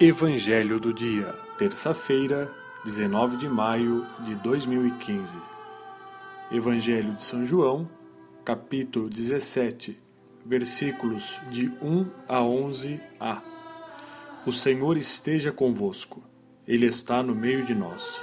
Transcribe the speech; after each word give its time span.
Evangelho 0.00 0.78
do 0.78 0.94
Dia, 0.94 1.34
terça-feira, 1.58 2.48
19 2.84 3.36
de 3.36 3.48
maio 3.48 4.06
de 4.20 4.32
2015. 4.36 5.36
Evangelho 6.52 7.14
de 7.14 7.24
São 7.24 7.44
João, 7.44 7.88
capítulo 8.44 9.10
17, 9.10 9.98
versículos 10.46 11.40
de 11.50 11.72
1 11.82 12.06
a 12.28 12.38
11a. 12.38 13.42
O 14.46 14.52
Senhor 14.52 14.96
esteja 14.96 15.50
convosco, 15.50 16.22
Ele 16.64 16.86
está 16.86 17.20
no 17.20 17.34
meio 17.34 17.64
de 17.64 17.74
nós. 17.74 18.22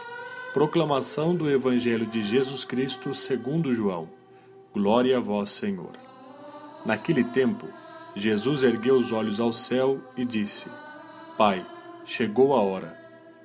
Proclamação 0.54 1.36
do 1.36 1.52
Evangelho 1.52 2.06
de 2.06 2.24
Jesus 2.24 2.64
Cristo 2.64 3.14
segundo 3.14 3.74
João. 3.74 4.08
Glória 4.74 5.18
a 5.18 5.20
vós, 5.20 5.50
Senhor. 5.50 5.92
Naquele 6.86 7.26
tempo, 7.26 7.68
Jesus 8.16 8.64
ergueu 8.64 8.96
os 8.96 9.12
olhos 9.12 9.42
ao 9.42 9.52
céu 9.52 10.00
e 10.16 10.24
disse: 10.24 10.70
Pai, 11.38 11.66
chegou 12.06 12.54
a 12.54 12.62
hora. 12.62 12.98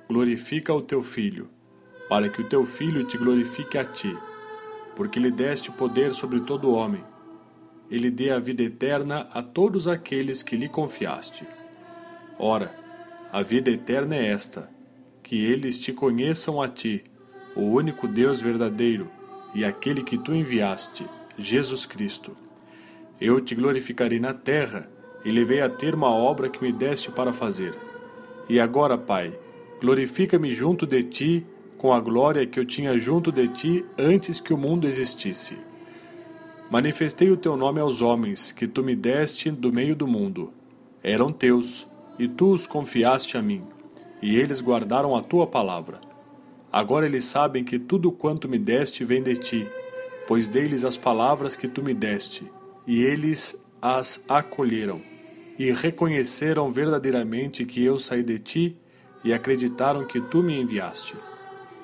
Glorifica 0.07 0.73
o 0.73 0.81
teu 0.81 1.01
filho, 1.01 1.49
para 2.07 2.29
que 2.29 2.41
o 2.41 2.47
teu 2.47 2.65
filho 2.65 3.03
te 3.05 3.17
glorifique 3.17 3.77
a 3.77 3.83
ti, 3.83 4.15
porque 4.95 5.19
lhe 5.19 5.31
deste 5.31 5.71
poder 5.71 6.13
sobre 6.13 6.41
todo 6.41 6.71
homem. 6.71 7.03
Ele 7.89 8.11
dê 8.11 8.29
a 8.29 8.39
vida 8.39 8.63
eterna 8.63 9.27
a 9.33 9.41
todos 9.41 9.87
aqueles 9.87 10.43
que 10.43 10.55
lhe 10.55 10.69
confiaste. 10.69 11.45
Ora, 12.37 12.73
a 13.31 13.41
vida 13.41 13.69
eterna 13.69 14.15
é 14.15 14.27
esta: 14.27 14.69
que 15.23 15.43
eles 15.43 15.79
te 15.79 15.91
conheçam 15.91 16.61
a 16.61 16.67
ti, 16.67 17.03
o 17.55 17.61
único 17.61 18.07
Deus 18.07 18.41
verdadeiro, 18.41 19.09
e 19.55 19.65
aquele 19.65 20.03
que 20.03 20.17
tu 20.17 20.33
enviaste, 20.33 21.05
Jesus 21.37 21.85
Cristo. 21.85 22.37
Eu 23.19 23.41
te 23.41 23.55
glorificarei 23.55 24.19
na 24.19 24.33
terra 24.33 24.89
e 25.23 25.29
levei 25.29 25.61
a 25.61 25.69
termo 25.69 26.05
a 26.05 26.11
obra 26.11 26.49
que 26.49 26.61
me 26.63 26.71
deste 26.71 27.11
para 27.11 27.31
fazer. 27.31 27.75
E 28.51 28.59
agora, 28.59 28.97
Pai, 28.97 29.33
glorifica-me 29.79 30.53
junto 30.53 30.85
de 30.85 31.01
ti 31.03 31.45
com 31.77 31.93
a 31.93 32.01
glória 32.01 32.45
que 32.45 32.59
eu 32.59 32.65
tinha 32.65 32.97
junto 32.97 33.31
de 33.31 33.47
ti 33.47 33.85
antes 33.97 34.41
que 34.41 34.53
o 34.53 34.57
mundo 34.57 34.85
existisse. 34.85 35.57
Manifestei 36.69 37.31
o 37.31 37.37
teu 37.37 37.55
nome 37.55 37.79
aos 37.79 38.01
homens 38.01 38.51
que 38.51 38.67
tu 38.67 38.83
me 38.83 38.93
deste 38.93 39.49
do 39.49 39.71
meio 39.71 39.95
do 39.95 40.05
mundo. 40.05 40.51
Eram 41.01 41.31
teus, 41.31 41.87
e 42.19 42.27
tu 42.27 42.51
os 42.51 42.67
confiaste 42.67 43.37
a 43.37 43.41
mim, 43.41 43.63
e 44.21 44.35
eles 44.35 44.59
guardaram 44.59 45.15
a 45.15 45.21
tua 45.21 45.47
palavra. 45.47 46.01
Agora 46.69 47.05
eles 47.05 47.23
sabem 47.23 47.63
que 47.63 47.79
tudo 47.79 48.11
quanto 48.11 48.49
me 48.49 48.59
deste 48.59 49.05
vem 49.05 49.23
de 49.23 49.37
ti, 49.37 49.65
pois 50.27 50.49
dei-lhes 50.49 50.83
as 50.83 50.97
palavras 50.97 51.55
que 51.55 51.69
tu 51.69 51.81
me 51.81 51.93
deste, 51.93 52.43
e 52.85 53.01
eles 53.01 53.65
as 53.81 54.25
acolheram 54.27 54.99
e 55.57 55.71
reconheceram 55.71 56.71
verdadeiramente 56.71 57.65
que 57.65 57.83
eu 57.83 57.99
saí 57.99 58.23
de 58.23 58.39
ti 58.39 58.77
e 59.23 59.33
acreditaram 59.33 60.05
que 60.05 60.19
tu 60.19 60.41
me 60.41 60.59
enviaste. 60.59 61.15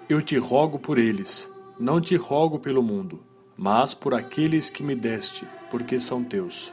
Eu 0.09 0.21
te 0.21 0.37
rogo 0.37 0.79
por 0.79 0.97
eles, 0.97 1.51
não 1.79 1.99
te 1.99 2.15
rogo 2.15 2.59
pelo 2.59 2.81
mundo, 2.81 3.23
mas 3.55 3.93
por 3.93 4.13
aqueles 4.13 4.69
que 4.69 4.83
me 4.83 4.95
deste, 4.95 5.45
porque 5.69 5.99
são 5.99 6.23
teus. 6.23 6.71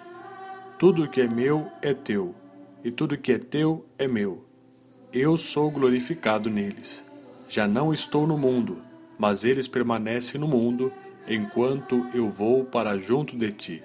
Tudo 0.79 1.09
que 1.09 1.21
é 1.21 1.27
meu 1.27 1.69
é 1.83 1.93
teu, 1.93 2.35
e 2.83 2.91
tudo 2.91 3.19
que 3.19 3.33
é 3.33 3.39
teu 3.39 3.85
é 3.99 4.07
meu. 4.07 4.45
Eu 5.13 5.37
sou 5.37 5.71
glorificado 5.71 6.51
neles. 6.51 7.05
Já 7.49 7.69
não 7.69 7.93
estou 7.93 8.27
no 8.27 8.37
mundo, 8.37 8.79
mas 9.19 9.45
eles 9.45 9.69
permanecem 9.69 10.41
no 10.41 10.49
mundo, 10.49 10.93
enquanto 11.29 12.07
eu 12.13 12.29
vou 12.29 12.65
para 12.65 12.99
junto 12.99 13.37
de 13.37 13.53
ti. 13.53 13.83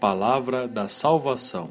Palavra 0.00 0.68
da 0.68 0.88
salvação. 0.88 1.70